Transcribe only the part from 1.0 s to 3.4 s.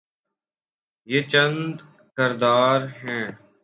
یہ چند کردار ہیں۔